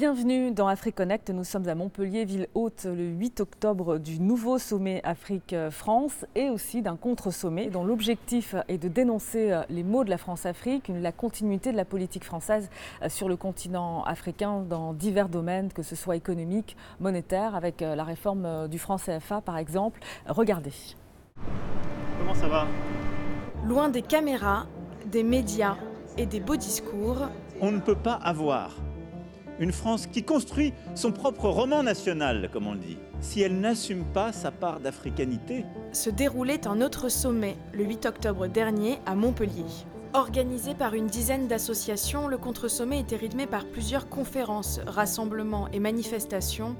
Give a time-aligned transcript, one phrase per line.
[0.00, 1.28] Bienvenue dans AfriConnect.
[1.28, 6.80] Nous sommes à Montpellier, ville haute, le 8 octobre du nouveau sommet Afrique-France et aussi
[6.80, 11.70] d'un contre-sommet dont l'objectif est de dénoncer euh, les maux de la France-Afrique, la continuité
[11.70, 12.70] de la politique française
[13.02, 17.94] euh, sur le continent africain dans divers domaines, que ce soit économique, monétaire, avec euh,
[17.94, 20.00] la réforme du franc CFA par exemple.
[20.26, 20.72] Regardez.
[22.18, 22.66] Comment ça va?
[23.66, 24.64] Loin des caméras,
[25.12, 25.76] des médias
[26.16, 27.28] et des beaux discours,
[27.60, 28.70] on ne peut pas avoir
[29.60, 34.04] une France qui construit son propre roman national, comme on le dit, si elle n'assume
[34.04, 35.64] pas sa part d'africanité.
[35.92, 39.66] Se déroulait un autre sommet le 8 octobre dernier à Montpellier.
[40.12, 46.74] Organisé par une dizaine d'associations, le contre-sommet était rythmé par plusieurs conférences, rassemblements et manifestations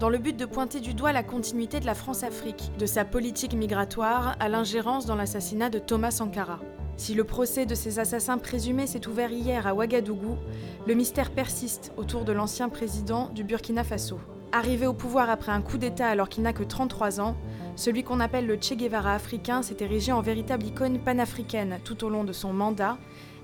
[0.00, 3.54] dans le but de pointer du doigt la continuité de la France-Afrique, de sa politique
[3.54, 6.58] migratoire à l'ingérence dans l'assassinat de Thomas Sankara.
[6.96, 10.36] Si le procès de ces assassins présumés s'est ouvert hier à Ouagadougou,
[10.86, 14.18] le mystère persiste autour de l'ancien président du Burkina Faso.
[14.52, 17.36] Arrivé au pouvoir après un coup d'État alors qu'il n'a que 33 ans,
[17.74, 22.10] celui qu'on appelle le Che Guevara africain s'est érigé en véritable icône panafricaine tout au
[22.10, 22.98] long de son mandat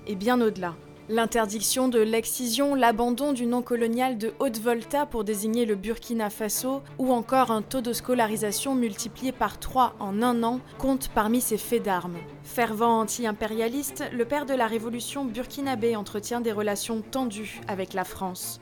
[0.05, 0.75] et bien au-delà.
[1.11, 7.11] L'interdiction de l'excision, l'abandon du nom colonial de Haute-Volta pour désigner le Burkina Faso, ou
[7.11, 11.81] encore un taux de scolarisation multiplié par 3 en un an, comptent parmi ces faits
[11.81, 12.19] d'armes.
[12.43, 18.61] Fervent anti-impérialiste, le père de la révolution burkinabé entretient des relations tendues avec la France.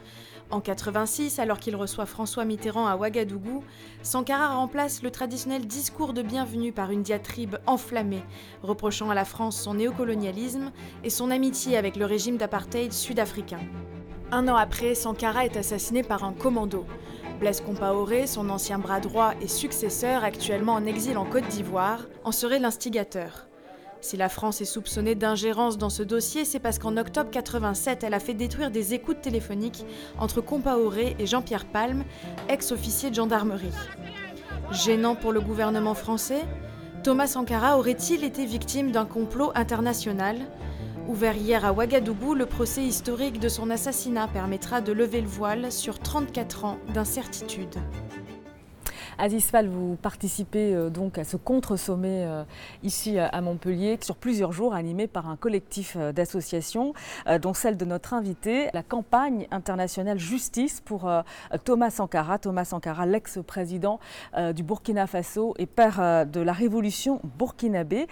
[0.49, 3.65] En 86, alors qu'il reçoit François Mitterrand à Ouagadougou,
[4.01, 8.23] Sankara remplace le traditionnel discours de bienvenue par une diatribe enflammée,
[8.63, 10.71] reprochant à la France son néocolonialisme
[11.03, 13.59] et son amitié avec le régime d'apartheid sud-africain.
[14.31, 16.85] Un an après, Sankara est assassiné par un commando.
[17.41, 22.31] Blaise Compaoré, son ancien bras droit et successeur, actuellement en exil en Côte d'Ivoire, en
[22.31, 23.47] serait l'instigateur.
[24.01, 28.13] Si la France est soupçonnée d'ingérence dans ce dossier, c'est parce qu'en octobre 87, elle
[28.13, 29.85] a fait détruire des écoutes téléphoniques
[30.19, 32.03] entre Compaoré et Jean-Pierre Palme,
[32.47, 33.73] ex-officier de gendarmerie.
[34.71, 36.43] Gênant pour le gouvernement français,
[37.03, 40.37] Thomas Sankara aurait-il été victime d'un complot international?
[41.07, 45.71] Ouvert hier à Ouagadougou, le procès historique de son assassinat permettra de lever le voile
[45.71, 47.75] sur 34 ans d'incertitude.
[49.19, 52.43] Aziz Fall, vous participez euh, donc à ce contre-sommet euh,
[52.83, 56.93] ici à Montpellier sur plusieurs jours animé par un collectif euh, d'associations,
[57.41, 61.09] dont celle de notre invité, la campagne internationale justice pour
[61.63, 62.37] Thomas Sankara.
[62.37, 63.99] Thomas Sankara, l'ex-président
[64.53, 68.07] du Burkina Faso et père de la révolution burkinabé.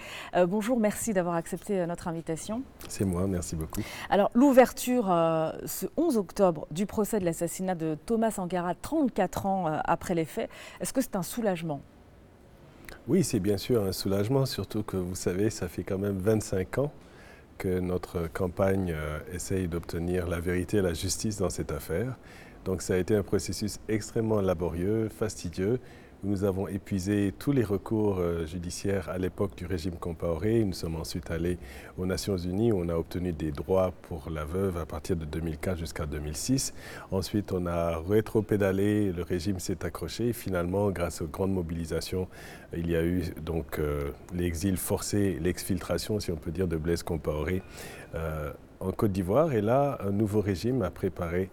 [0.46, 2.62] Bonjour, merci d'avoir accepté notre invitation.
[2.88, 3.80] C'est moi, merci beaucoup.
[4.10, 5.06] Alors, l'ouverture
[5.64, 10.50] ce 11 octobre du procès de l'assassinat de Thomas Sankara, 34 ans après les faits,
[10.80, 11.82] est-ce que c'est un soulagement
[13.06, 16.78] Oui, c'est bien sûr un soulagement, surtout que vous savez, ça fait quand même 25
[16.78, 16.92] ans
[17.58, 22.16] que notre campagne euh, essaye d'obtenir la vérité et la justice dans cette affaire.
[22.64, 25.80] Donc ça a été un processus extrêmement laborieux, fastidieux,
[26.24, 30.64] nous avons épuisé tous les recours euh, judiciaires à l'époque du régime Compaoré.
[30.64, 31.58] Nous sommes ensuite allés
[31.98, 35.24] aux Nations Unies où on a obtenu des droits pour la veuve à partir de
[35.24, 36.72] 2004 jusqu'à 2006.
[37.10, 40.32] Ensuite, on a rétro-pédalé, le régime s'est accroché.
[40.32, 42.28] Finalement, grâce aux grandes mobilisations,
[42.74, 47.02] il y a eu donc euh, l'exil forcé, l'exfiltration, si on peut dire, de Blaise
[47.02, 47.62] Compaoré
[48.14, 49.52] euh, en Côte d'Ivoire.
[49.52, 51.50] Et là, un nouveau régime a préparé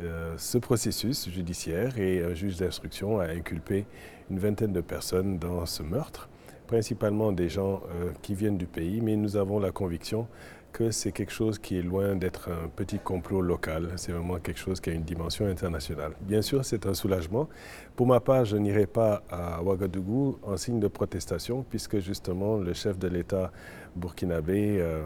[0.00, 3.86] euh, ce processus judiciaire et un juge d'instruction a inculpé
[4.30, 6.28] une vingtaine de personnes dans ce meurtre,
[6.66, 10.26] principalement des gens euh, qui viennent du pays, mais nous avons la conviction
[10.72, 14.58] que c'est quelque chose qui est loin d'être un petit complot local, c'est vraiment quelque
[14.58, 16.12] chose qui a une dimension internationale.
[16.22, 17.48] Bien sûr, c'est un soulagement.
[17.94, 22.72] Pour ma part, je n'irai pas à Ouagadougou en signe de protestation, puisque justement le
[22.72, 23.52] chef de l'État
[23.94, 25.02] burkinabé, euh,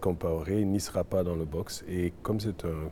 [0.00, 1.84] Compaoré, n'y sera pas dans le box.
[1.88, 2.90] Et comme c'est un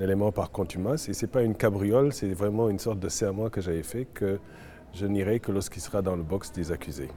[0.00, 1.08] élément par contumace.
[1.08, 4.04] Et ce n'est pas une cabriole, c'est vraiment une sorte de serment que j'avais fait
[4.04, 4.38] que
[4.92, 7.08] je n'irai que lorsqu'il sera dans le box des accusés.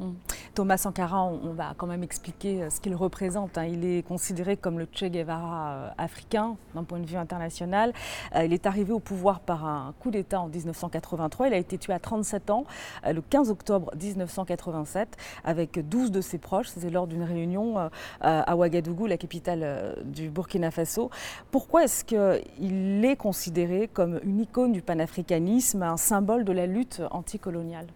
[0.00, 0.12] Mm.
[0.54, 3.58] Thomas Sankara, on, va quand même expliquer euh, ce qu'il représente.
[3.58, 3.66] Hein.
[3.66, 7.92] Il est considéré comme le Che Guevara euh, africain d'un point de vue international.
[8.34, 11.48] Euh, il est arrivé au pouvoir par un coup d'État en 1983.
[11.48, 12.64] Il a été tué à 37 ans
[13.06, 16.68] le 15 octobre 1987 avec 12 de ses proches.
[16.68, 21.10] C'était lors d'une réunion à Ouagadougou, la capitale du Burkina Faso.
[21.50, 27.02] Pourquoi est-ce qu'il est considéré comme une icône du panafricanisme, un symbole de la lutte
[27.10, 27.86] anticoloniale?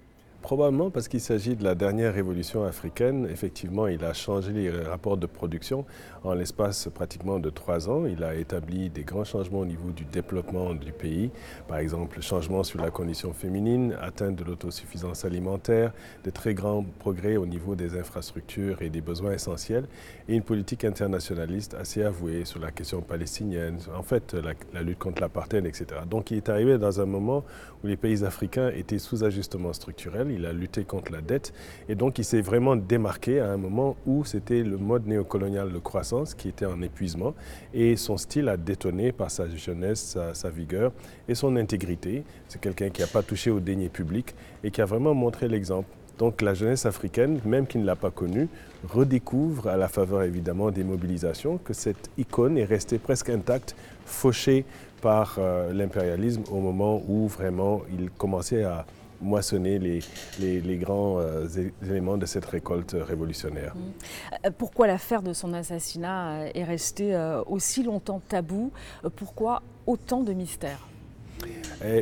[0.44, 3.26] Probablement parce qu'il s'agit de la dernière révolution africaine.
[3.32, 5.86] Effectivement, il a changé les rapports de production
[6.22, 8.04] en l'espace pratiquement de trois ans.
[8.04, 11.30] Il a établi des grands changements au niveau du développement du pays.
[11.66, 15.94] Par exemple, changement sur la condition féminine, atteinte de l'autosuffisance alimentaire,
[16.24, 19.86] de très grands progrès au niveau des infrastructures et des besoins essentiels,
[20.28, 24.98] et une politique internationaliste assez avouée sur la question palestinienne, en fait, la, la lutte
[24.98, 26.02] contre l'apartheid, etc.
[26.06, 27.44] Donc, il est arrivé dans un moment
[27.84, 31.52] où les pays africains étaient sous ajustement structurel il a lutté contre la dette
[31.88, 35.78] et donc il s'est vraiment démarqué à un moment où c'était le mode néocolonial de
[35.78, 37.34] croissance qui était en épuisement
[37.74, 40.92] et son style a détonné par sa jeunesse, sa, vigueur
[41.28, 42.24] et son intégrité.
[42.48, 45.88] C'est quelqu'un qui n'a pas touché au denier public et qui a vraiment montré l'exemple.
[46.18, 48.48] Donc la jeunesse africaine, même qui ne l'a pas connue,
[48.88, 53.74] redécouvre, à la faveur évidemment des mobilisations, que cette icône est restée presque intacte,
[54.04, 54.64] fauchée
[55.00, 58.86] par euh, l'impérialisme au moment où vraiment il commençait à
[59.20, 61.46] moissonner les, grands euh,
[61.82, 63.74] éléments de cette récolte révolutionnaire.
[63.74, 64.46] Mmh.
[64.46, 68.70] Euh, pourquoi l'affaire de son assassinat est restée aussi longtemps tabou?
[69.16, 70.86] Pourquoi autant de mystères?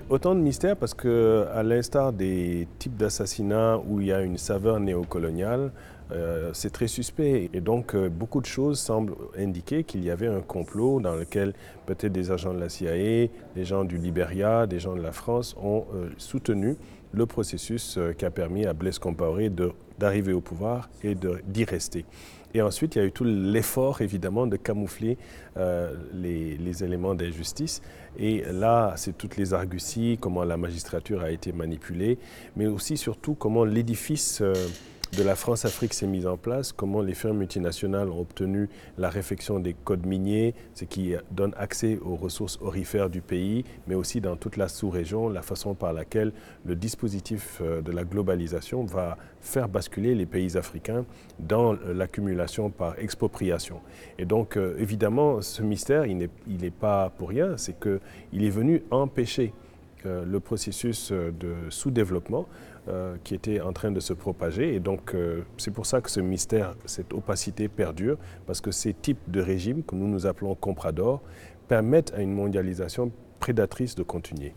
[0.09, 4.39] Autant de mystères parce que, à l'instar des types d'assassinats où il y a une
[4.39, 5.73] saveur néocoloniale,
[6.53, 7.51] c'est très suspect.
[7.55, 11.55] Et donc, beaucoup de choses semblent indiquer qu'il y avait un complot dans lequel
[11.87, 15.57] peut-être des agents de la CIA, des gens du Liberia, des gens de la France
[15.63, 15.85] ont
[16.19, 16.77] soutenu
[17.13, 19.51] le processus euh, qui a permis à Blaise Compaoré
[19.99, 22.05] d'arriver au pouvoir et d'y rester.
[22.55, 25.17] Et ensuite, il y a eu tout l'effort, évidemment, de camoufler
[25.57, 27.81] euh, les, éléments d'injustice.
[28.19, 32.19] Et là, c'est toutes les arguties, comment la magistrature a été manipulée,
[32.57, 34.41] mais aussi, surtout, comment l'édifice...
[34.43, 34.55] Euh,
[35.17, 39.61] de la France-Afrique s'est mise en place, comment les firmes multinationales ont obtenu la réfection
[39.61, 44.37] des codes miniers, ce qui donne accès aux ressources orifères du pays, mais aussi dans
[44.37, 46.33] toute la sous-région, la façon par laquelle
[46.65, 51.05] le dispositif euh, de la globalisation va faire basculer les pays africains
[51.39, 53.81] dans euh, l'accumulation par expropriation.
[54.19, 56.17] Et donc, euh, évidemment, ce mystère, il
[56.47, 59.53] n'est pas pour rien, c'est qu'il est venu empêcher
[60.05, 62.49] le processus de sous-développement
[62.89, 64.75] euh, qui était en train de se propager.
[64.75, 68.93] Et donc, euh, c'est pour ça que ce mystère, cette opacité perdure, parce que ces
[68.93, 71.23] types de régimes, que nous nous appelons compradors,
[71.69, 74.53] permettent à une mondialisation prédatrice de continuer.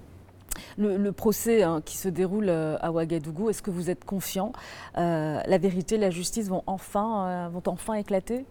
[0.77, 4.54] Le, procès hein, qui se déroule euh, à Ouagadougou, est-ce que vous êtes confiant?
[4.95, 8.45] La vérité, la justice vont enfin, vont enfin éclater?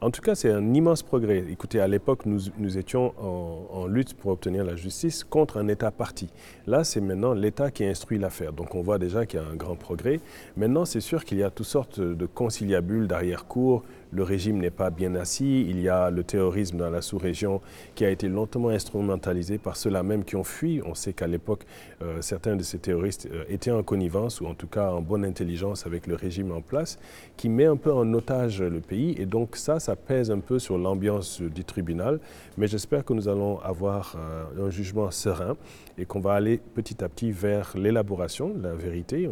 [0.00, 1.44] En tout cas, c'est un immense progrès.
[1.50, 6.28] Écoutez, à l'époque, nous, étions en, lutte pour obtenir la justice contre un État parti.
[6.66, 8.52] Là, c'est maintenant l'État qui instruit l'affaire.
[8.52, 10.20] Donc on voit déjà qu'il y a un grand progrès.
[10.56, 13.82] Maintenant, c'est sûr qu'il y a toutes sortes de conciliabules d'arrière-cour,
[14.12, 17.60] le régime n'est pas bien assis, il y a le terrorisme dans la sous-région
[17.94, 20.80] qui a été longtemps instrumentalisé par ceux-là même qui ont fui.
[20.84, 21.64] On sait qu'à l'époque,
[22.02, 25.24] euh, certains de ces terroristes euh, étaient en connivence ou en tout cas en bonne
[25.24, 26.98] intelligence avec le régime en place,
[27.36, 29.14] qui met un peu en otage le pays.
[29.18, 32.20] Et donc ça, ça pèse un peu sur l'ambiance du tribunal.
[32.58, 35.56] Mais j'espère que nous allons avoir euh, un jugement serein
[35.96, 39.28] et qu'on va aller petit à petit vers l'élaboration de la vérité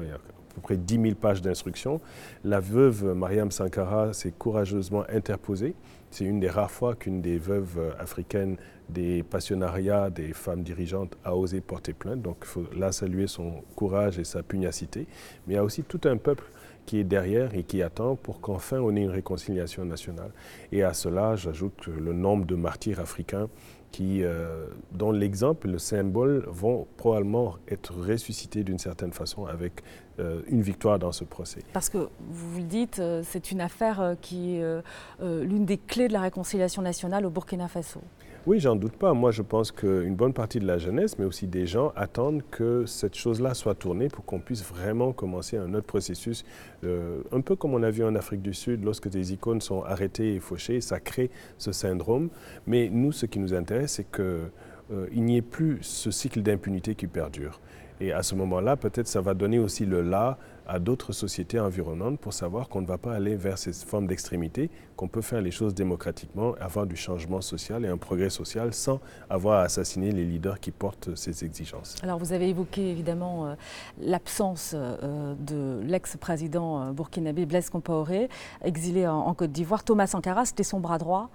[0.60, 2.00] peu près 10 000 pages d'instructions.
[2.44, 5.74] La veuve Mariam Sankara s'est courageusement interposée.
[6.10, 8.56] C'est une des rares fois qu'une des veuves africaines
[8.88, 12.22] des passionnariats des femmes dirigeantes a osé porter plainte.
[12.22, 15.06] Donc il faut là saluer son courage et sa pugnacité.
[15.46, 16.44] Mais il y a aussi tout un peuple
[16.86, 20.32] qui est derrière et qui attend pour qu'enfin on ait une réconciliation nationale.
[20.72, 23.48] Et à cela, j'ajoute le nombre de martyrs africains
[23.90, 29.82] qui, euh, dont l'exemple le symbole vont probablement être ressuscités d'une certaine façon avec
[30.18, 31.60] euh, une victoire dans ce procès.
[31.72, 34.82] Parce que vous le dites, euh, c'est une affaire qui est
[35.20, 38.00] l'une des clés de la réconciliation nationale au Burkina Faso.
[38.46, 39.12] Oui, j'en doute pas.
[39.12, 42.86] Moi, je pense qu'une bonne partie de la jeunesse, mais aussi des gens, attendent que
[42.86, 46.42] cette chose-là soit tournée pour qu'on puisse vraiment commencer un autre processus.
[46.82, 49.82] Euh, un peu comme on a vu en Afrique du Sud, lorsque des icônes sont
[49.82, 52.30] arrêtées et fauchées, ça crée ce syndrome.
[52.66, 56.94] Mais nous, ce qui nous intéresse, c'est qu'il euh, n'y ait plus ce cycle d'impunité
[56.94, 57.60] qui perdure.
[58.00, 62.20] Et à ce moment-là, peut-être ça va donner aussi le là à d'autres sociétés environnantes
[62.20, 65.50] pour savoir qu'on ne va pas aller vers ces formes d'extrémité, qu'on peut faire les
[65.50, 70.24] choses démocratiquement, avoir du changement social et un progrès social sans avoir à assassiner les
[70.24, 71.96] leaders qui portent ces exigences.
[72.02, 73.54] Alors vous avez évoqué évidemment euh,
[74.00, 78.28] l'absence euh, de l'ex-président euh, burkinabé Blaise Compaoré,
[78.62, 79.82] exilé en, Côte d'Ivoire.
[79.82, 81.30] Thomas Sankara, c'était son bras droit.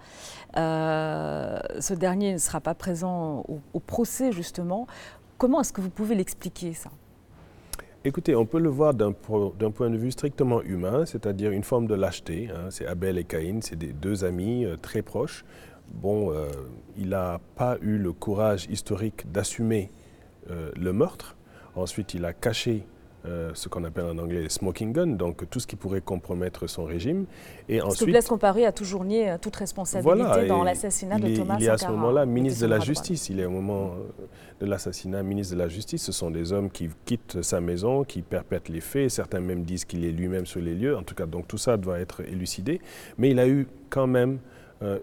[0.56, 3.44] ce dernier ne sera pas présent
[3.74, 4.88] au procès justement.
[5.38, 6.89] Comment est-ce que vous pouvez l'expliquer ça?
[8.06, 11.96] Écoutez, on peut le voir d'un point de vue strictement humain, c'est-à-dire une forme de
[11.96, 12.50] lâcheté.
[12.54, 12.68] Hein.
[12.70, 15.44] C'est Abel et Caïn, c'est des deux amis euh, très proches.
[15.92, 16.48] Bon, euh,
[16.96, 19.92] il n'a pas eu le courage historique d'assumer
[20.51, 21.36] euh, le meurtre.
[21.75, 22.86] Ensuite, il a caché
[23.25, 26.86] euh, ce qu'on appelle en anglais smoking gun, donc tout ce qui pourrait compromettre son
[26.86, 27.25] régime.
[27.70, 31.36] Et Parce ensuite, que Blaise Compaoré a toujours nié euh, toute responsabilité dans l'assassinat de
[31.36, 31.60] Thomas Sankara.
[31.60, 33.29] Il est à ce moment-là ministre de la Justice.
[33.29, 33.96] Il est au moment
[34.60, 36.03] de l'assassinat ministre de la Justice.
[36.03, 39.10] Ce sont des hommes qui quittent sa maison, qui perpètrent les faits.
[39.10, 40.96] Certains même disent qu'il est lui-même sur les lieux.
[40.96, 42.79] En tout cas, donc tout ça doit être élucidé.
[43.17, 44.39] Mais il a eu quand même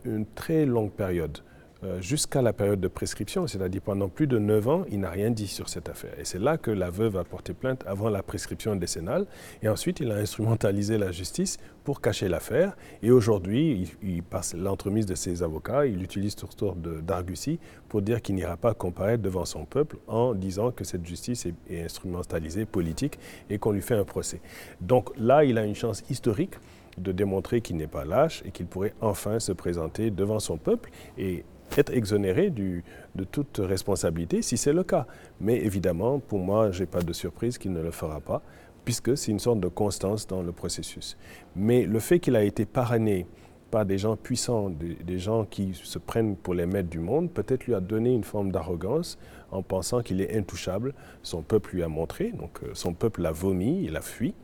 [0.05, 1.52] une très longue période euh,
[2.01, 5.49] jusqu'à la période de prescription, c'est-à-dire pendant plus de 9 ans, il n'a rien dit
[5.49, 6.19] sur cette affaire.
[6.19, 9.27] Et c'est là que la veuve a porté plainte avant la prescription décennale.
[9.63, 12.77] Et ensuite, il a instrumentalisé la justice pour cacher l'affaire.
[13.03, 17.59] Et aujourd'hui, il, passe l'entremise de ses avocats, il utilise toutes sortes d'arguties
[17.89, 21.55] pour dire qu'il n'ira pas comparaître devant son peuple en disant que cette justice est,
[21.69, 23.19] est instrumentalisée politique
[23.51, 24.41] et qu'on lui fait un procès.
[24.81, 26.55] Donc là, il a une chance historique
[26.99, 30.91] de démontrer qu'il n'est pas lâche et qu'il pourrait enfin se présenter devant son peuple.
[31.19, 31.45] Et
[31.79, 35.07] être exonéré de toute responsabilité si c'est le cas.
[35.41, 38.43] Mais évidemment, pour moi, je n'ai pas de surprise qu'il ne le fera pas,
[38.85, 41.17] puisque c'est une sorte de constance dans le processus.
[41.57, 43.27] Mais le fait qu'il a été parrainé
[43.73, 47.65] par des gens puissants, des, gens qui se prennent pour les maîtres du monde, peut-être
[47.65, 49.19] lui a donné une forme d'arrogance
[49.51, 50.93] en pensant qu'il est intouchable.
[51.23, 54.35] Son peuple lui a montré, donc euh, son peuple l'a vomi, il a fui.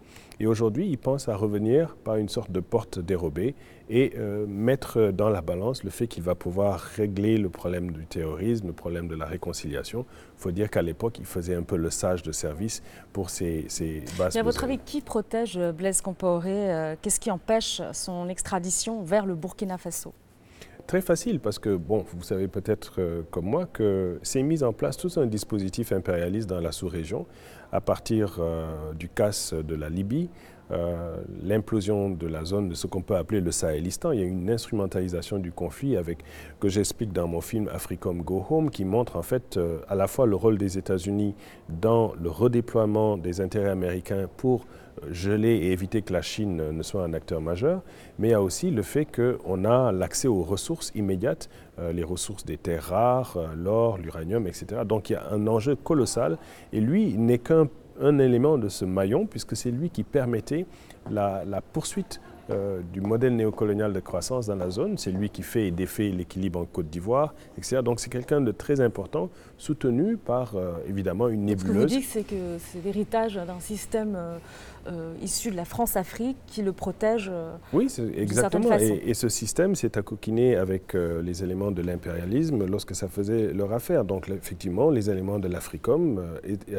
[0.41, 3.57] Et aujourd'hui, il pense à revenir par une sorte de porte dérobée
[3.91, 8.07] et euh, mettre dans la balance le fait qu'il va pouvoir régler le problème du
[8.07, 10.07] terrorisme, le problème de la réconciliation.
[10.37, 13.65] Il faut dire qu'à l'époque, il faisait un peu le sage de service pour ces,
[13.69, 14.35] ces bases.
[14.35, 19.27] Mais à votre avis, qui protège Blaise Compaoré euh, Qu'est-ce qui empêche son extradition vers
[19.27, 20.12] le Burkina Faso?
[20.88, 24.73] Très facile parce que, bon, vous savez peut-être euh, comme moi que c'est mis en
[24.73, 27.27] place tout un dispositif impérialiste dans la sous-région
[27.73, 30.31] à partir euh, du casse de la Libye,
[30.71, 34.13] euh, l'implosion de la zone de ce qu'on peut appeler le Sahélistan.
[34.13, 36.19] Il y a une instrumentalisation du conflit avec,
[36.61, 40.07] que j'explique dans mon film Africom Go Home qui montre en fait euh, à la
[40.07, 41.35] fois le rôle des États-Unis
[41.69, 44.67] dans le redéploiement des intérêts américains pour
[45.11, 47.83] geler et éviter que la Chine ne soit un acteur majeur,
[48.19, 51.49] mais il y a aussi le fait qu'on a l'accès aux ressources immédiates,
[51.93, 54.83] les ressources des terres rares, l'or, l'uranium, etc.
[54.85, 56.37] Donc il y a un enjeu colossal
[56.73, 57.69] et lui n'est qu'un
[58.00, 60.67] un élément de ce maillon, puisque c'est lui qui permettait
[61.11, 64.97] la, poursuite euh, du modèle néocolonial de croissance dans la zone.
[64.97, 67.83] C'est lui qui fait et défait l'équilibre en Côte d'Ivoire, etc.
[67.83, 69.28] Donc c'est quelqu'un de très important,
[69.59, 71.75] soutenu par euh, évidemment une nébuleuse.
[71.75, 74.17] Ce que vous dites, c'est que c'est l'héritage d'un système
[74.88, 77.30] euh, euh, issu de la France-Afrique qui le protège.
[77.33, 78.76] Euh, oui, exactement.
[78.78, 83.52] Et, et, ce système s'est accoquiné avec euh, les éléments de l'impérialisme lorsque ça faisait
[83.52, 84.04] leur affaire.
[84.04, 86.23] Donc, effectivement, les éléments de l'Africom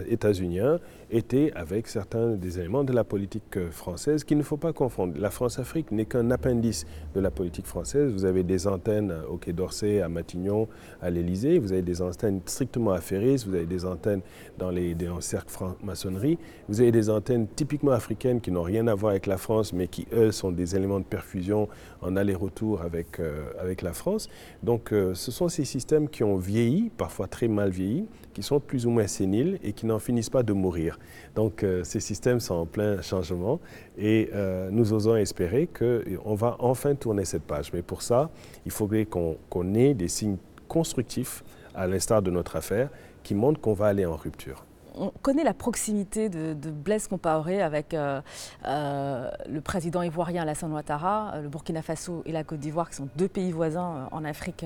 [0.09, 0.79] états-unien
[1.11, 5.13] étaient avec certains des éléments de la politique française qu'il ne faut pas confondre.
[5.19, 6.85] La France-Afrique n'est qu'un appendice
[7.15, 8.11] de la politique française.
[8.11, 10.67] Vous avez des antennes au Quai d'Orsay, à Matignon,
[11.01, 11.59] à l'Élysée.
[11.59, 13.47] Vous avez des antennes strictement affairistes.
[13.47, 14.21] Vous avez des antennes
[14.57, 16.37] dans les, dans cercles franc-maçonnerie.
[16.67, 19.87] Vous avez des antennes typiquement africaines qui n'ont rien à voir avec la France, mais
[19.87, 21.67] qui, eux, sont des éléments de perfusion
[22.01, 24.29] en aller-retour avec, euh, avec la France.
[24.63, 28.59] Donc, euh, ce sont ces systèmes qui ont vieilli, parfois très mal vieilli, qui sont
[28.59, 30.97] plus ou moins séniles et qui n'en finissent pas de mourir.
[31.35, 33.59] Donc, euh, ces systèmes sont en plein changement
[33.97, 34.29] et
[34.71, 37.73] nous osons espérer qu'on va enfin tourner cette page.
[37.73, 38.29] Mais pour ça,
[38.65, 40.37] il faudrait qu'on ait des signes
[40.67, 41.43] constructifs,
[41.75, 42.89] à l'instar de notre affaire,
[43.23, 44.65] qui montrent qu'on va aller en rupture
[44.99, 48.21] on connaît la proximité de, Blaise Compaoré avec euh,
[48.65, 52.97] euh, le président ivoirien Alassane Ouattara, euh, le Burkina Faso et la Côte d'Ivoire, qui
[52.97, 54.65] sont deux pays voisins en Afrique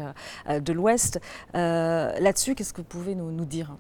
[0.49, 1.19] de l'Ouest.
[1.53, 3.75] Là-dessus, qu'est-ce que vous pouvez nous dire?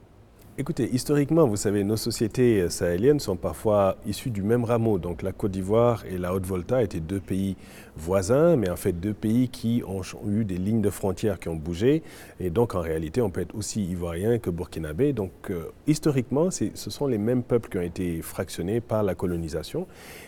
[0.55, 4.99] Écoutez, historiquement, vous savez, nos sociétés sahéliennes sont parfois issues du même rameau.
[4.99, 7.55] Donc la Côte d'Ivoire et la Haute-Volta étaient deux pays
[7.95, 11.55] voisins, mais en fait deux pays qui ont eu des lignes de frontières qui ont
[11.55, 12.03] bougé.
[12.39, 15.13] Et donc en réalité, on peut être aussi ivoirien que burkinabé.
[15.13, 19.87] Donc euh, historiquement, ce sont les mêmes peuples qui ont été fractionnés par la colonisation.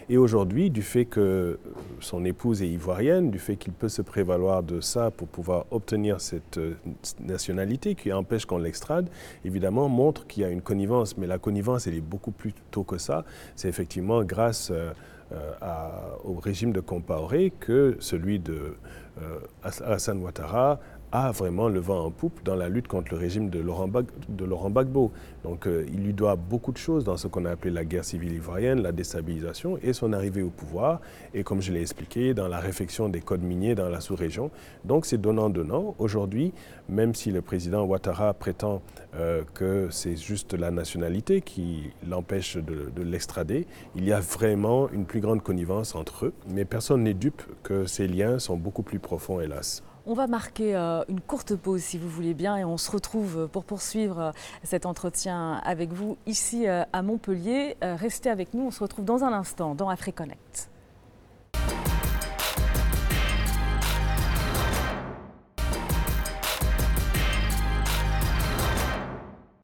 [0.09, 1.59] Et aujourd'hui, du fait que
[1.99, 6.21] son épouse est ivoirienne, du fait qu'il peut se prévaloir de ça pour pouvoir obtenir
[6.21, 6.75] cette euh,
[7.19, 9.09] nationalité qui empêche qu'on l'extrade,
[9.43, 12.83] évidemment, montre qu'il y a une connivence, mais la connivence, elle est beaucoup plus tôt
[12.83, 13.25] que ça.
[13.55, 14.91] C'est effectivement grâce euh,
[15.31, 15.53] euh,
[16.23, 18.77] au régime de Compaoré que celui de
[19.21, 20.79] euh, Hassan Ouattara
[21.15, 25.11] a vraiment le vent en poupe dans la lutte contre le régime de Laurent, Gbagbo.
[25.43, 28.03] Donc euh, il lui doit beaucoup de choses dans ce qu'on a appelé la guerre
[28.03, 30.99] civile ivoirienne, la déstabilisation et son arrivée au pouvoir.
[31.33, 34.51] Et comme je l'ai expliqué, dans la réflexion des codes miniers dans la sous-région.
[34.83, 35.95] Donc c'est donnant-donnant.
[35.99, 36.53] Aujourd'hui,
[36.89, 38.81] même si le président Ouattara prétend
[39.15, 44.89] euh, que c'est juste la nationalité qui l'empêche de, de l'extrader, il y a vraiment
[44.89, 46.33] une plus grande connivence entre eux.
[46.47, 49.81] Mais personne n'est dupe que ces liens sont beaucoup plus profonds, hélas.
[50.07, 53.47] On va marquer euh, une courte pause si vous voulez bien et on se retrouve
[53.51, 54.31] pour poursuivre euh,
[54.63, 57.75] cet entretien avec vous ici euh, à Montpellier.
[57.81, 60.69] Restez avec nous, on se retrouve dans un instant dans AfriConnect.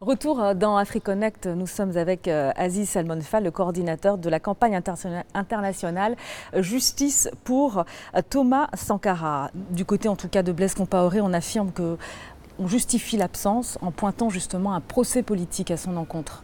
[0.01, 4.81] Retour euh, dans AfriConnect, nous sommes avec euh, Aziz Salmonfal, le coordinateur de la campagne
[5.35, 6.15] internationale
[6.55, 7.85] euh, Justice pour
[8.31, 9.51] Thomas Sankara.
[9.69, 11.97] Du côté en tout cas de Blaise Compaoré, on affirme que
[12.57, 16.43] on justifie l'absence en pointant justement un procès politique à son encontre.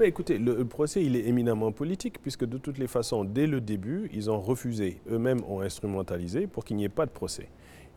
[0.00, 4.10] Écoutez, le, procès, il est éminemment politique, puisque de toutes les façons, dès le début,
[4.14, 7.48] ils ont refusé, eux-mêmes ont instrumentalisé pour qu'il n'y ait pas de procès.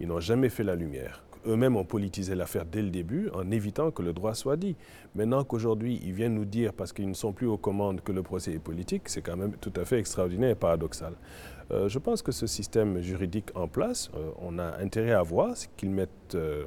[0.02, 3.92] Ils n'ont jamais fait la lumière eux-mêmes ont politisé l'affaire dès le début en évitant
[3.92, 4.76] que le droit soit dit.
[5.16, 8.24] Maintenant qu'aujourd'hui, ils viennent nous dire, parce qu'ils ne sont plus aux commandes, que le
[8.24, 11.14] procès est politique, c'est quand même tout à fait extraordinaire et paradoxal.
[11.72, 15.56] Euh, je pense que ce système juridique en place, euh, on a intérêt à voir
[15.78, 16.36] qu'ils mettent...
[16.36, 16.66] Euh,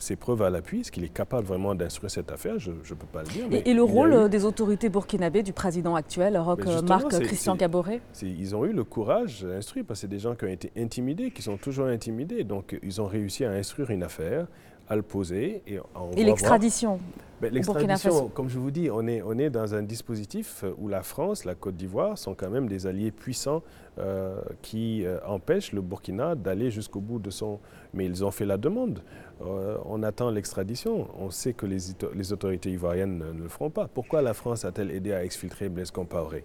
[0.00, 2.58] ses preuves à l'appui, est-ce qu'il est capable vraiment d'instruire cette affaire?
[2.58, 3.44] Je ne peux pas le dire.
[3.52, 8.64] et, le rôle des autorités burkinabées, du président actuel, Roch Marc Christian Gaboré Ils ont
[8.64, 11.56] eu le courage d'instruire, parce que c'est des gens qui ont été intimidés, qui sont
[11.56, 12.44] toujours intimidés.
[12.44, 14.46] Donc ils ont réussi à instruire une affaire,
[14.90, 15.62] à le poser.
[15.66, 15.78] Et,
[16.16, 16.98] et l'extradition
[17.40, 21.02] ben, L'extradition, comme je vous dis, on est, on est dans un dispositif où la
[21.02, 23.62] France, la Côte d'Ivoire sont quand même des alliés puissants
[23.98, 27.60] euh, qui euh, empêchent le Burkina d'aller jusqu'au bout de son...
[27.94, 29.02] Mais ils ont fait la demande.
[29.42, 31.08] Euh, on attend l'extradition.
[31.18, 31.78] On sait que les,
[32.14, 33.88] les, autorités ivoiriennes ne le feront pas.
[33.88, 36.44] Pourquoi la France a-t-elle aidé à exfiltrer Blaise Compaoré?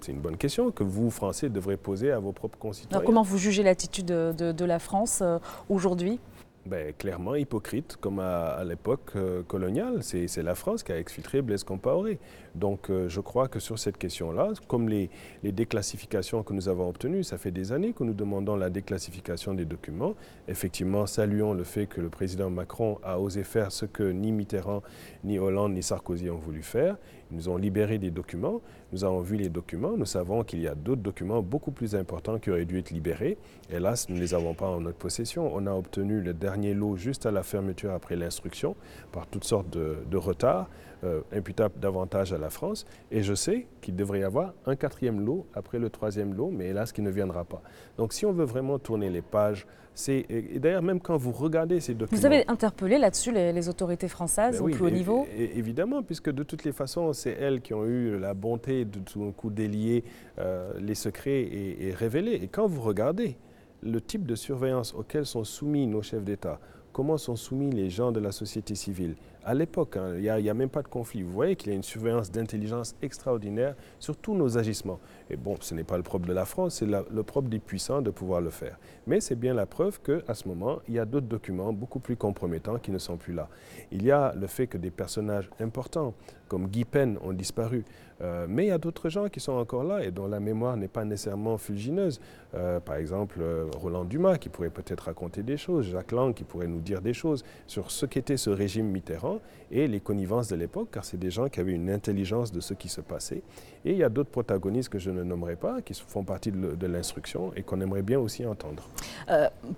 [0.00, 3.04] C'est une bonne question que vous, Français, devrez poser à vos propres concitoyens.
[3.04, 5.22] comment vous jugez l'attitude de, la France
[5.68, 6.20] aujourd'hui?
[6.66, 10.02] Ben, clairement hypocrite, comme à, l'époque euh, coloniale.
[10.02, 12.18] C'est la France qui a exfiltré Blaise Compaoré.
[12.56, 15.10] Donc euh, je crois que sur cette question-là, comme les,
[15.44, 19.66] déclassifications que nous avons obtenues, ça fait des années que nous demandons la déclassification des
[19.66, 20.14] documents.
[20.48, 24.82] Effectivement, saluons le fait que le président Macron a osé faire ce que ni Mitterrand,
[25.22, 26.96] ni Hollande, ni Sarkozy ont voulu faire.
[27.30, 28.62] Ils nous ont libéré des documents.
[28.92, 29.96] Nous avons vu les documents.
[29.96, 33.36] Nous savons qu'il y a d'autres documents beaucoup plus importants qui auraient dû être libérés.
[33.68, 35.50] Hélas, nous ne les avons pas en notre possession.
[35.52, 38.76] On a obtenu le dernier lot juste à la fermeture après l'instruction
[39.12, 40.68] par toutes sortes de retards.
[41.04, 42.86] Euh, imputable davantage à la France.
[43.10, 46.68] Et je sais qu'il devrait y avoir un quatrième lot après le troisième lot, mais
[46.68, 47.60] hélas, qui ne viendra pas.
[47.98, 50.24] Donc si on veut vraiment tourner les pages, c'est...
[50.30, 52.18] Et d'ailleurs, même quand vous regardez ces documents...
[52.18, 56.42] Vous avez interpellé là-dessus les, autorités françaises ben au plus haut niveau Évidemment, puisque de
[56.42, 60.02] toutes les façons, c'est elles qui ont eu la bonté de tout un coup délier
[60.38, 62.32] euh, les secrets et, et révéler.
[62.42, 63.36] Et quand vous regardez
[63.82, 66.58] le type de surveillance auquel sont soumis nos chefs d'État,
[66.96, 69.16] comment sont soumis les gens de la société civile.
[69.44, 71.22] À l'époque, hein, il n'y a, même pas de conflit.
[71.22, 74.98] Vous voyez qu'il y a une surveillance d'intelligence extraordinaire sur tous nos agissements.
[75.28, 78.00] Et bon, ce n'est pas le propre de la France, c'est le propre des puissants
[78.00, 78.78] de pouvoir le faire.
[79.06, 82.16] Mais c'est bien la preuve qu'à ce moment, il y a d'autres documents beaucoup plus
[82.16, 83.50] compromettants qui ne sont plus là.
[83.92, 86.14] Il y a le fait que des personnages importants,
[86.48, 87.84] comme Guy Pen, ont disparu.
[88.22, 90.76] Euh, mais il y a d'autres gens qui sont encore là et dont la mémoire
[90.76, 92.20] n'est pas nécessairement fulgineuse.
[92.54, 96.44] Euh, par exemple, euh, Roland Dumas, qui pourrait peut-être raconter des choses, Jacques Lang, qui
[96.44, 100.56] pourrait nous dire des choses sur ce qu'était ce régime Mitterrand et les connivences de
[100.56, 103.42] l'époque, car c'est des gens qui avaient une intelligence de ce qui se passait.
[103.84, 106.86] Et il y a d'autres protagonistes que je ne nommerai pas, qui font partie de
[106.86, 108.88] l'instruction et qu'on aimerait bien aussi entendre.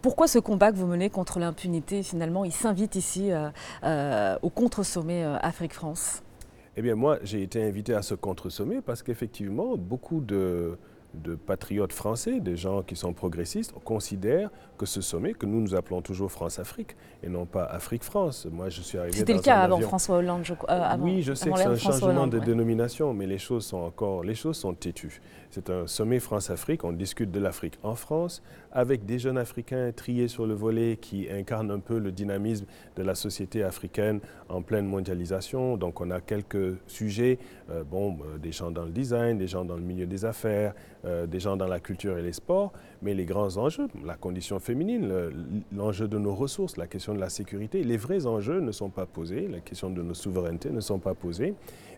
[0.00, 3.30] pourquoi ce combat que vous menez contre l'impunité, finalement, il s'invite ici
[4.42, 6.22] au contre-sommet Afrique-France?
[6.78, 10.78] Eh bien, moi, j'ai été invité à ce contre-sommet parce qu'effectivement, beaucoup de,
[11.14, 15.74] de patriotes français, des gens qui sont progressistes, considèrent que ce sommet, que nous nous
[15.74, 18.46] appelons toujours France-Afrique et non pas Afrique-France.
[18.52, 19.16] Moi, je suis arrivé.
[19.16, 20.42] C'était le cas avant François Hollande.
[20.44, 23.78] Je, euh, oui, je sais que c'est un changement de dénomination, mais les choses sont
[23.78, 25.20] encore, les choses sont têtues.
[25.50, 26.84] C'est un sommet France-Afrique.
[26.84, 31.26] On discute de l'Afrique en France avec des jeunes Africains triés sur le volet qui
[31.30, 35.78] incarnent un peu le dynamisme de la société africaine en pleine mondialisation.
[35.78, 37.38] Donc, on a quelques sujets,
[37.70, 40.74] euh, bon, euh, des gens dans le design, des gens dans le milieu des affaires,
[41.06, 44.58] euh, des gens dans la culture et les sports, mais les grands enjeux, la condition
[44.58, 45.10] féminine,
[45.74, 49.06] l'enjeu de nos ressources, la question de la sécurité, les vrais enjeux ne sont pas
[49.06, 51.54] posés, la question de nos souverainetés ne sont pas posées,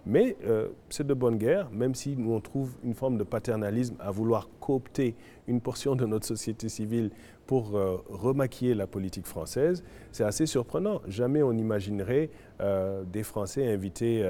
[0.07, 3.97] mais euh, c'est de bonne guerre, même si nous on trouve une forme de paternalisme
[4.01, 5.15] à vouloir coopter
[5.47, 7.11] une portion de notre société civile
[7.47, 9.83] pour euh, remaquiller la politique française,
[10.13, 11.01] c'est assez surprenant.
[11.09, 12.31] Jamais on imaginerait
[13.13, 14.23] des Français invités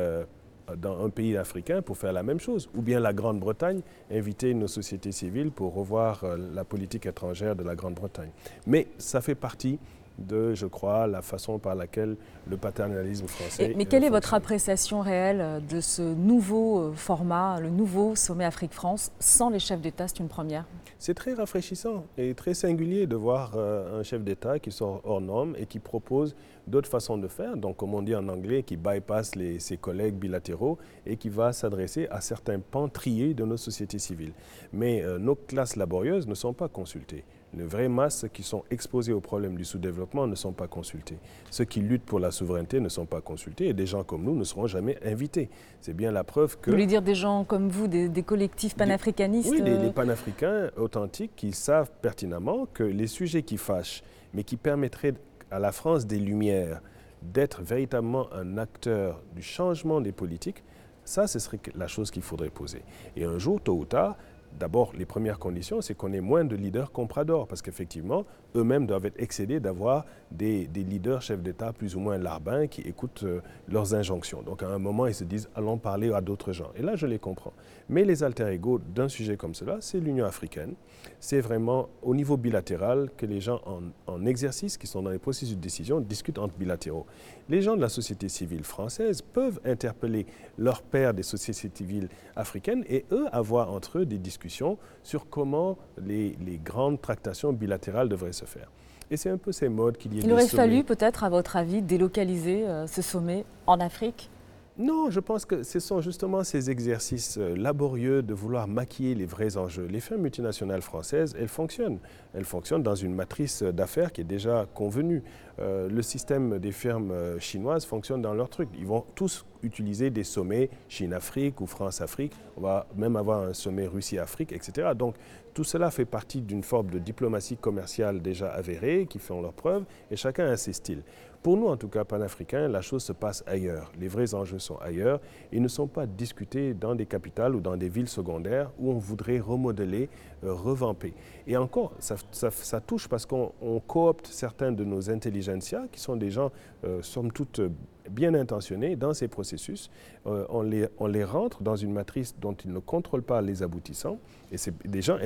[0.76, 3.80] dans un pays africain pour faire la même chose, ou bien la Grande-Bretagne
[4.10, 8.30] inviter nos sociétés civiles pour revoir euh, la politique étrangère de la Grande-Bretagne.
[8.66, 9.78] Mais ça fait partie
[10.20, 12.16] de, je crois, la façon par laquelle
[12.48, 13.74] le paternalisme français.
[13.76, 19.50] mais quelle est votre appréciation réelle de ce nouveau format, le nouveau sommet Afrique-France, sans
[19.50, 20.08] les chefs d'État?
[20.08, 20.64] C'est une première
[21.00, 25.56] c'est très rafraîchissant et très singulier de voir un chef d'État qui sort hors norme
[25.58, 29.32] et qui propose d'autres façons de faire, donc comme on dit en anglais, qui bypass
[29.58, 34.34] ses collègues bilatéraux et qui va s'adresser à certains pans triés de nos sociétés civiles.
[34.74, 37.24] Mais nos classes laborieuses ne sont pas consultées.
[37.56, 41.18] Les vraies masses qui sont exposées aux problèmes du sous-développement ne sont pas consultées.
[41.50, 44.36] Ceux qui luttent pour la souveraineté ne sont pas consultés et des gens comme nous
[44.36, 45.50] ne seront jamais invités.
[45.80, 46.70] C'est bien la preuve que...
[46.70, 51.52] Vous voulez dire des gens comme vous, des, collectifs panafricanistes Oui, les, panafricains authentiques qui
[51.52, 55.14] savent pertinemment que les sujets qui fâchent, mais qui permettraient
[55.50, 56.80] à la France des Lumières
[57.22, 60.62] d'être véritablement un acteur du changement des politiques,
[61.04, 62.82] ça, ce serait la chose qu'il faudrait poser.
[63.16, 64.16] Et un jour, tôt ou tard,
[64.58, 68.24] D'abord, les premières conditions, c'est qu'on ait moins de leaders compradors, parce qu'effectivement,
[68.56, 73.22] eux-mêmes doivent être excédés d'avoir des, leaders chefs d'État plus ou moins larbins qui écoutent
[73.22, 74.42] euh, leurs injonctions.
[74.42, 76.70] Donc à un moment, ils se disent, allons parler à d'autres gens.
[76.76, 77.52] Et là, je les comprends.
[77.88, 80.74] Mais les alter-égaux d'un sujet comme cela, c'est l'Union africaine.
[81.20, 83.82] C'est vraiment au niveau bilatéral que les gens en,
[84.12, 87.06] en, exercice, qui sont dans les processus de décision, discutent entre bilatéraux.
[87.48, 90.26] Les gens de la société civile française peuvent interpeller
[90.58, 95.76] leurs pairs des sociétés civiles africaines et eux avoir entre eux des discussions sur comment
[96.02, 98.70] les, les grandes tractations bilatérales devraient se faire.
[99.10, 100.24] Et c'est un peu ces modes qu'il y a.
[100.24, 104.30] Il aurait fallu peut-être, à votre avis, délocaliser euh, ce sommet en Afrique
[104.78, 109.26] non, je pense que ce sont justement ces exercices euh, laborieux de vouloir maquiller les
[109.26, 109.86] vrais enjeux.
[109.86, 111.98] Les firmes multinationales françaises, elles fonctionnent.
[112.34, 115.22] Elles fonctionnent dans une matrice d'affaires qui est déjà convenue.
[115.58, 118.68] Euh, le système des firmes euh, chinoises fonctionne dans leur truc.
[118.78, 122.32] Ils vont tous utiliser des sommets Chine-Afrique ou France-Afrique.
[122.56, 124.92] On va même avoir un sommet Russie-Afrique, etc.
[124.96, 125.16] Donc
[125.54, 129.84] tout cela fait partie d'une forme de diplomatie commerciale déjà avérée, qui font leurs preuves,
[130.10, 131.02] et chacun a ses styles.
[131.42, 133.90] Pour nous, en tout cas panafricains, la chose se passe ailleurs.
[133.98, 135.20] Les vrais enjeux sont ailleurs.
[135.52, 138.98] Ils ne sont pas discutés dans des capitales ou dans des villes secondaires où on
[138.98, 140.10] voudrait remodeler,
[140.44, 141.14] euh, revamper.
[141.46, 143.52] Et encore, ça, touche parce qu'on
[143.86, 146.52] coopte certains de nos intelligentsias, qui sont des gens,
[146.84, 147.62] euh, somme toute,
[148.10, 149.90] bien intentionnés dans ces processus.
[150.26, 153.62] Euh, on, les, on les rentre dans une matrice dont ils ne contrôlent pas les
[153.62, 154.18] aboutissants.
[154.52, 155.16] Et c'est des gens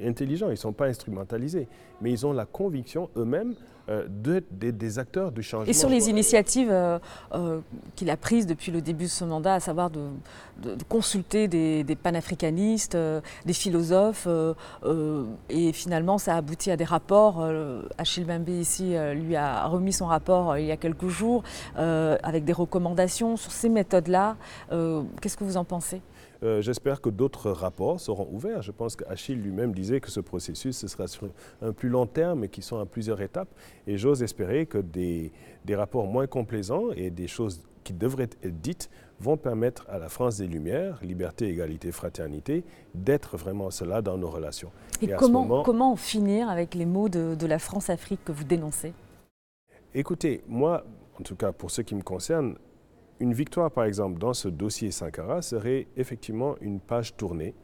[0.00, 1.68] intelligents, ils ne sont pas instrumentalisés.
[2.00, 3.54] Mais ils ont la conviction eux-mêmes
[3.88, 5.70] euh, de, des acteurs du changement.
[5.70, 6.98] Et sur les initiatives euh,
[7.32, 7.60] euh,
[7.96, 10.08] qu'il a prises depuis le début de ce mandat, à savoir de,
[10.88, 12.96] consulter des, panafricanistes,
[13.46, 14.28] des philosophes,
[15.48, 17.46] et finalement ça a abouti à des rapports.
[17.96, 21.44] Achille Bembe ici lui a remis son rapport il y a quelques jours
[21.76, 24.36] avec des recommandations sur ces méthodes-là.
[24.70, 26.00] Qu'est-ce que vous en pensez?
[26.42, 28.62] Euh, j'espère que d'autres rapports seront ouverts.
[28.62, 31.28] Je pense qu'Achille lui-même disait que ce processus, ce sera sur
[31.62, 33.48] un plus long terme et qui sont à plusieurs étapes.
[33.86, 35.32] Et j'ose espérer que des,
[35.64, 38.88] des, rapports moins complaisants et des choses qui devraient être dites
[39.20, 42.62] vont permettre à la France des Lumières, liberté, égalité, fraternité,
[42.94, 44.70] d'être vraiment cela dans nos relations.
[45.02, 48.92] Et, comment, comment finir avec les mots de, de la France-Afrique que vous dénoncez?
[49.94, 50.84] Écoutez, moi,
[51.18, 52.56] en tout cas pour ce qui me concerne,
[53.20, 57.54] une victoire, par exemple, dans ce dossier Sankara serait effectivement une page tournée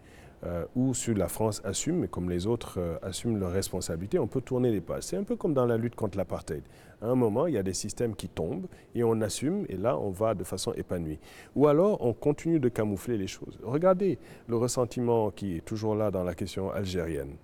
[0.45, 4.71] euh, où la France assume, comme les autres euh, assument leurs responsabilités, on peut tourner
[4.71, 5.05] les pages.
[5.05, 6.63] C'est un peu comme dans la lutte contre l'apartheid.
[7.01, 9.97] À un moment, il y a des systèmes qui tombent et on assume et là,
[9.97, 11.19] on va de façon épanouie.
[11.55, 13.59] Ou alors, on continue de camoufler les choses.
[13.63, 17.37] Regardez le ressentiment qui est toujours là dans la question algérienne.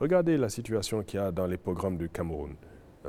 [0.00, 2.54] Regardez la situation qu'il y a dans les programmes du Cameroun.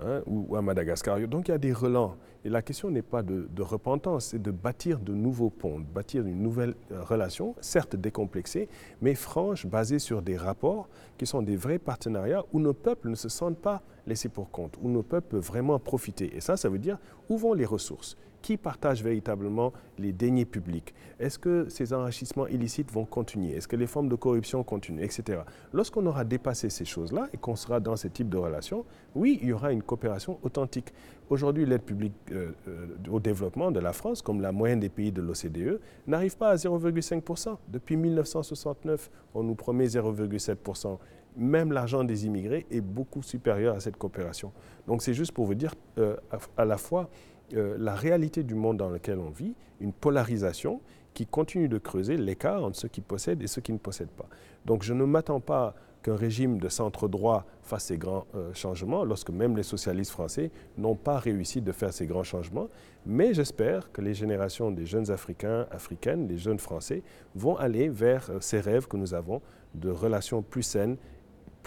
[0.06, 1.20] Hein, ou, à Madagascar.
[1.28, 2.16] Donc il y a des relents.
[2.46, 6.26] Et la question n'est pas de, repentance, c'est de bâtir de nouveaux ponts, de bâtir
[6.26, 8.70] une nouvelle euh, relation, certes décomplexée,
[9.02, 13.16] mais franche, basée sur des rapports qui sont des vrais partenariats où nos peuples ne
[13.16, 16.36] se sentent pas laissés pour compte, où nos peuples peuvent vraiment profiter.
[16.36, 16.98] Et ça, ça veut dire
[17.30, 18.18] où vont les ressources?
[18.42, 20.94] Qui partage véritablement les deniers publics?
[21.20, 23.54] Est-ce que ces enrichissements illicites vont continuer?
[23.56, 25.40] Est-ce que les formes de corruption continuent Etc.
[25.74, 29.50] Lorsqu'on aura dépassé ces choses-là et qu'on sera dans ce type de relations, oui, il
[29.50, 30.94] y aura une coopération authentique.
[31.30, 35.12] Aujourd'hui, l'aide publique euh, euh, au développement de la France, comme la moyenne des pays
[35.12, 37.58] de l'OCDE, n'arrive pas à 0,5%.
[37.68, 40.98] Depuis 1969, on nous promet 0,7%
[41.38, 44.52] même l'argent des immigrés est beaucoup supérieur à cette coopération.
[44.88, 46.18] Donc c'est juste pour vous dire euh,
[46.58, 47.10] à, la fois
[47.54, 50.82] euh, la réalité du monde dans lequel on vit, une polarisation
[51.14, 54.28] qui continue de creuser l'écart entre ceux qui possèdent et ceux qui ne possèdent pas.
[54.66, 59.04] Donc je ne m'attends pas qu'un régime de centre droit fasse ces grands euh, changements,
[59.04, 62.68] lorsque même les socialistes français n'ont pas réussi de faire ces grands changements.
[63.06, 67.04] Mais j'espère que les générations des jeunes Africains, Africaines, des jeunes Français
[67.36, 69.42] vont aller vers ces rêves que nous avons
[69.74, 70.98] de relations plus saines,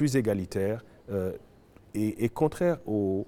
[0.01, 0.83] plus égalitaires
[1.95, 3.27] et, et contraires aux,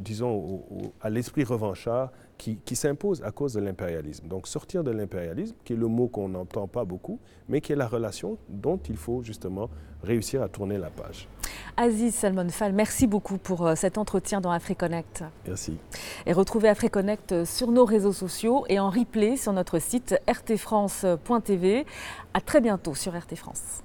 [0.00, 0.62] disons,
[1.00, 4.28] à l'esprit revanchard qui, s'impose à cause de l'impérialisme.
[4.28, 7.76] Donc sortir de l'impérialisme, qui est le mot qu'on n'entend pas beaucoup, mais qui est
[7.76, 9.68] la relation dont il faut justement
[10.02, 11.28] réussir à tourner la page.
[11.76, 15.24] Aziz Salmon Fall, merci beaucoup pour euh, cet entretien dans AfriConnect.
[15.46, 15.78] Merci.
[16.26, 21.86] Et retrouvez AfriConnect euh, sur nos réseaux sociaux et en replay sur notre site rtfrance.tv.
[22.34, 23.82] À très bientôt sur RT France.